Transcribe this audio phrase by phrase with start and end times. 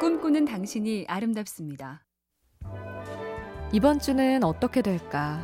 [0.00, 2.04] 꿈꾸는 당신이 아름답습니다.
[3.72, 5.42] 이번 주는 어떻게 될까?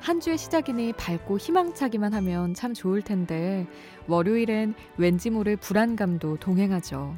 [0.00, 3.66] 한 주의 시작이니 밝고 희망차기만 하면 참 좋을 텐데
[4.08, 7.14] 월요일엔 왠지 모를 불안감도 동행하죠.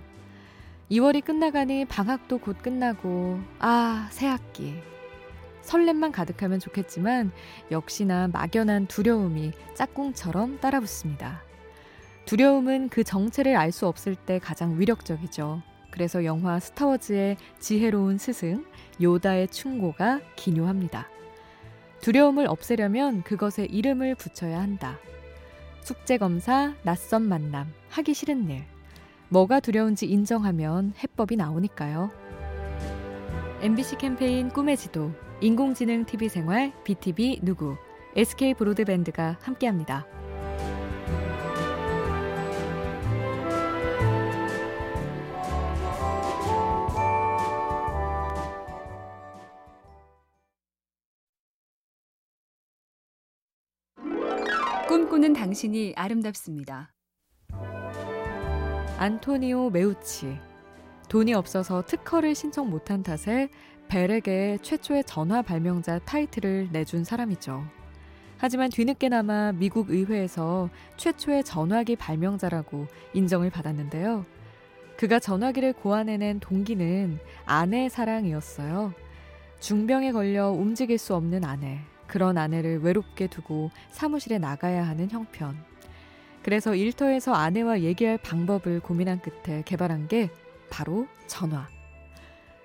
[0.91, 4.75] 2월이 끝나가니 방학도 곧 끝나고 아, 새 학기.
[5.63, 7.33] 설렘만 가득하면 좋겠지만
[7.73, 11.43] 역시나 막연한 두려움이 짝꿍처럼 따라붙습니다.
[12.27, 15.63] 두려움은 그 정체를 알 수 없을 때 가장 위력적이죠.
[15.91, 18.65] 그래서 영화 스타워즈의 지혜로운 스승
[19.01, 21.09] 요다의 충고가 기묘합니다.
[22.01, 24.99] 두려움을 없애려면 그것에 이름을 붙여야 한다.
[25.83, 28.65] 숙제 검사, 낯선 만남, 하기 싫은 일.
[29.29, 32.11] 뭐가 두려운지 인정하면 해법이 나오니까요.
[33.61, 37.77] MBC 캠페인 꿈의 지도, 인공지능 TV 생활, BTV 누구,
[38.15, 40.07] SK 브로드밴드가 함께합니다.
[55.17, 56.93] 꿈꾸는 당신이 아름답습니다.
[58.99, 60.37] 안토니오 메우치.
[61.09, 63.49] 돈이 없어서 특허를 신청 못한 탓에
[63.89, 67.65] 벨에게 최초의 전화 발명자 타이틀을 내준 사람이죠.
[68.37, 74.27] 하지만 뒤늦게나마 미국 의회에서 최초의 전화기 발명자라고 인정을 받았는데요.
[74.99, 78.93] 그가 전화기를 고안해낸 동기는 아내의 사랑이었어요.
[79.61, 81.81] 중병에 걸려 움직일 수 없는 아내.
[82.07, 85.57] 그런 아내를 외롭게 두고 사무실에 나가야 하는 형편.
[86.43, 90.31] 그래서 일터에서 아내와 얘기할 방법을 고민한 끝에 개발한 게
[90.71, 91.67] 바로 전화.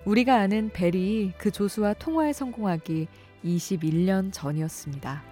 [0.06, 3.08] 우리가 아는 벨이 그 조수와 통화에 성공하기
[3.44, 5.23] 21년 전이었습니다.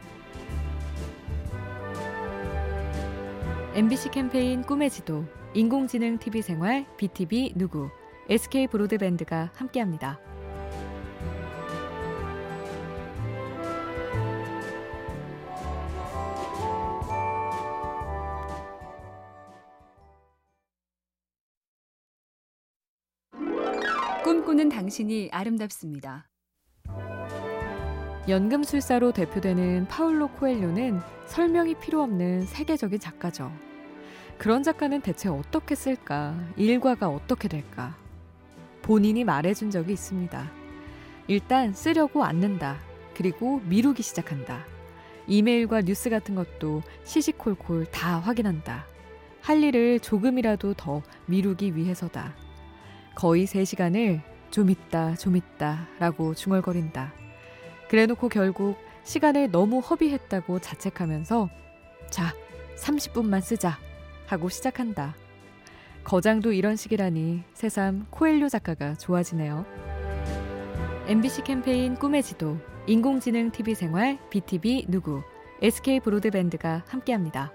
[3.76, 7.90] MBC 캠페인 꿈의 지도, 인공지능 TV 생활, BTV 누구,
[8.30, 10.20] SK 브로드밴드가 함께합니다.
[24.30, 26.30] 꿈꾸는 당신이 아름답습니다.
[28.28, 33.52] 연금술사로 대표되는 파울로 코엘료는 설명이 필요 없는 세계적인 작가죠.
[34.38, 36.36] 그런 작가는 대체 어떻게 쓸까?
[36.58, 37.98] 일과가 어떻게 될까?
[38.84, 40.52] 본인이 말해준 적이 있습니다.
[41.28, 42.78] 일단 쓰려고 앉는다.
[43.16, 44.64] 그리고 미루기 시작한다.
[45.26, 48.86] 이메일과 뉴스 같은 것도 시시콜콜 다 확인한다.
[49.42, 52.36] 할 일을 조금이라도 더 미루기 위해서다.
[53.16, 54.22] 거의 3시간을
[54.52, 57.14] 좀 있다, 좀 있다 라고 중얼거린다.
[57.90, 61.50] 그래 놓고 결국 시간을 너무 허비했다고 자책하면서
[62.10, 62.34] 자,
[62.78, 63.78] 30분만 쓰자
[64.28, 65.16] 하고 시작한다.
[66.04, 69.66] 거장도 이런 식이라니 새삼 코엘료 작가가 좋아지네요.
[71.08, 75.24] MBC 캠페인 꿈의 지도, 인공지능 TV 생활, BTV 누구,
[75.62, 77.52] SK 브로드밴드가 함께합니다.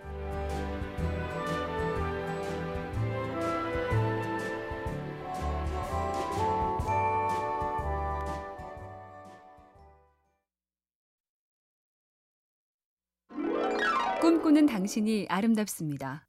[14.45, 16.27] 꿈꾸는 당신이 아름답습니다.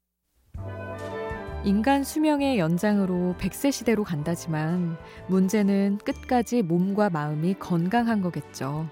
[1.64, 4.96] 인간 수명의 연장으로 100세 시대로 간다지만
[5.28, 8.88] 문제는 끝까지 몸과 마음이 건강한 거겠죠.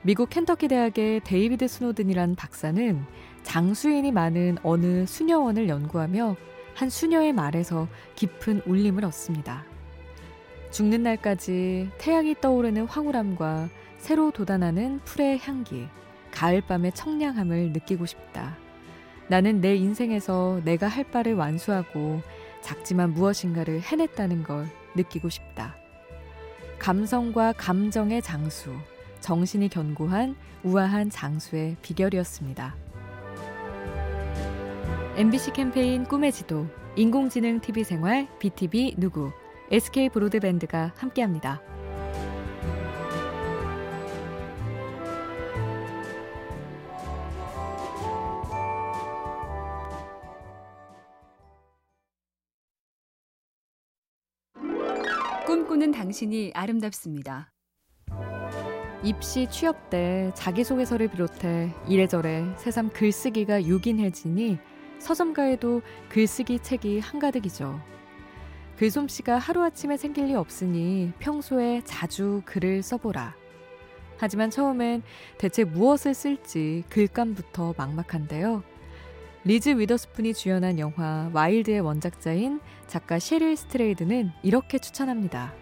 [0.00, 3.04] 미국 켄터키 대학의 데이비드 스노든이란 박사는
[3.42, 6.36] 장수인이 많은 어느 수녀원을 연구하며
[6.74, 9.66] 한 수녀의 말에서 깊은 울림을 얻습니다.
[10.70, 13.68] 죽는 날까지 태양이 떠오르는 황홀함과
[13.98, 15.86] 새로 돋아나는 풀의 향기,
[16.36, 18.58] 가을밤의 청량함을 느끼고 싶다.
[19.28, 22.20] 나는 내 인생에서 내가 할 바를 완수하고
[22.60, 25.76] 작지만 무엇인가를 해냈다는 걸 느끼고 싶다.
[26.78, 28.74] 감성과 감정의 장수,
[29.20, 32.76] 정신이 견고한 우아한 장수의 비결이었습니다.
[35.16, 39.32] MBC 캠페인 꿈의 지도, 인공지능 TV 생활, BTV 누구,
[39.70, 41.62] SK 브로드밴드가 함께합니다.
[55.46, 57.52] 꿈꾸는 당신이 아름답습니다.
[59.04, 64.58] 입시 취업 때 자기소개서를 비롯해 이래저래 새삼 글쓰기가 요긴해지니
[64.98, 67.80] 서점가에도 글쓰기 책이 한가득이죠.
[68.76, 73.36] 글솜씨가 하루아침에 생길 리 없으니 평소에 자주 글을 써보라.
[74.18, 75.04] 하지만 처음엔
[75.38, 78.64] 대체 무엇을 쓸지 글감부터 막막한데요.
[79.46, 82.58] 리즈 위더스푼이 주연한 영화 와일드의 원작자인
[82.88, 85.54] 작가 셰릴 스트레이드는 이렇게 추천합니다.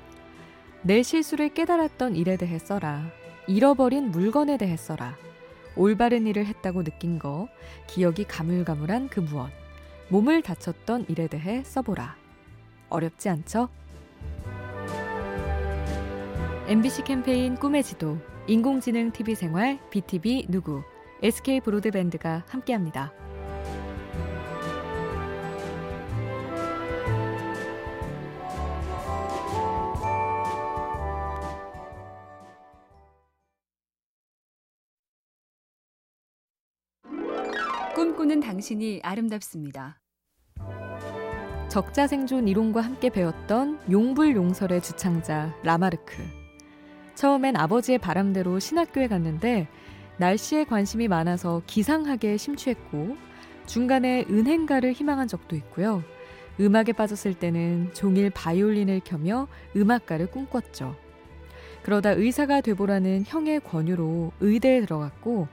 [0.80, 3.04] 내 실수를 깨달았던 일에 대해 써라.
[3.46, 5.18] 잃어버린 물건에 대해 써라.
[5.76, 7.46] 올바른 일을 했다고 느낀 거,
[7.86, 9.50] 기억이 가물가물한 그 무엇,
[10.08, 12.16] 몸을 다쳤던 일에 대해 써보라.
[12.88, 13.68] 어렵지 않죠?
[16.68, 18.16] MBC 캠페인 꿈의 지도,
[18.46, 20.82] 인공지능 TV 생활, B tv 누구,
[21.22, 23.12] SK 브로드밴드가 함께합니다.
[37.94, 40.00] 꿈꾸는 당신이 아름답습니다.
[41.68, 46.16] 적자 생존 이론과 함께 배웠던 용불 용설의 주창자 라마르크.
[47.14, 49.68] 처음엔 아버지의 바람대로 신학교에 갔는데
[50.16, 53.16] 날씨에 관심이 많아서 기상학에 심취했고
[53.66, 56.02] 중간에 은행가를 희망한 적도 있고요.
[56.58, 60.96] 음악에 빠졌을 때는 종일 바이올린을 켜며 음악가를 꿈꿨죠.
[61.84, 65.46] 그러다 의사가 돼보라는 형의 권유로 의대에 들어갔고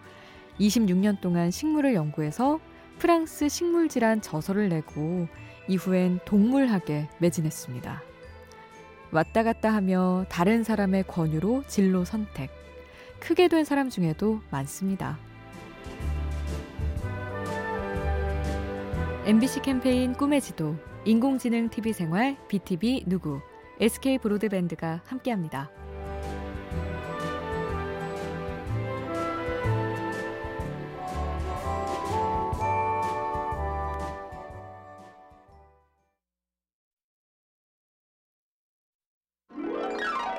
[0.61, 2.59] 26년 동안 식물을 연구해서
[2.99, 5.27] 프랑스 식물질환 저서를 내고
[5.67, 8.03] 이후엔 동물학에 매진했습니다.
[9.11, 12.49] 왔다 갔다 하며 다른 사람의 권유로 진로 선택.
[13.19, 15.17] 크게 된 사람 중에도 많습니다.
[19.25, 20.75] MBC 캠페인 꿈의 지도,
[21.05, 23.41] 인공지능 TV 생활, BTV 누구,
[23.79, 25.69] SK 브로드밴드가 함께합니다.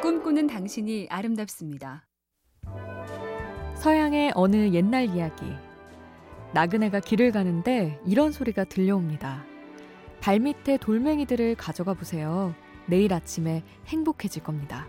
[0.02, 2.04] 꿈꾸는 당신이 아름답습니다.
[3.76, 5.44] 서양의 어느 옛날 이야기.
[6.52, 9.44] 나그네가 길을 가는데 이런 소리가 들려옵니다.
[10.20, 12.52] 발밑에 돌멩이들을 가져가 보세요.
[12.86, 14.88] 내일 아침에 행복해질 겁니다.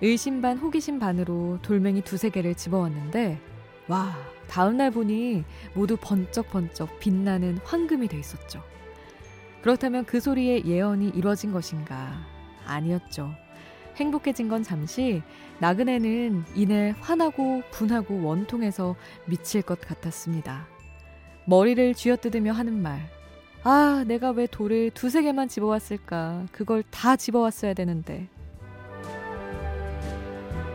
[0.00, 3.38] 의심 반 호기심 반으로 돌멩이 두세 개를 집어왔는데,
[3.86, 4.16] 와,
[4.48, 5.44] 다음날 보니
[5.74, 8.62] 모두 번쩍번쩍 빛나는 황금이 돼 있었죠.
[9.60, 12.26] 그렇다면 그 소리의 예언이 이뤄진 것인가?
[12.64, 13.34] 아니었죠.
[14.00, 15.22] 행복해진 건 잠시
[15.58, 20.66] 나그네는 이내 화나고 분하고 원통해서 미칠 것 같았습니다.
[21.44, 23.00] 머리를 쥐어뜯으며 하는 말.
[23.62, 26.46] 아, 내가 왜 돌을 두세 개만 집어왔을까?
[26.50, 28.26] 그걸 다 집어왔어야 되는데.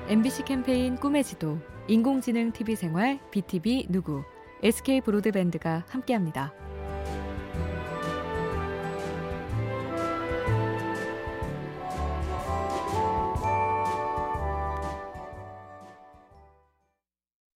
[0.08, 1.58] MBC 캠페인 꿈의 지도,
[1.88, 4.24] 인공지능 TV 생활, BTV 누구,
[4.62, 6.54] SK 브로드밴드가 함께합니다.